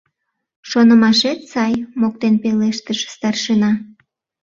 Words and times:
—Шонымашет 0.69 1.39
сай!— 1.51 1.73
моктен 1.99 2.35
пелештыш 2.41 2.99
старшина. 3.13 3.71